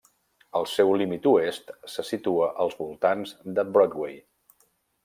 El 0.59 0.63
seu 0.71 0.93
límit 1.01 1.27
oest 1.33 1.69
se 1.97 2.07
situa 2.09 2.51
als 2.65 2.81
voltants 2.81 3.39
de 3.61 3.71
Broadway. 3.79 4.21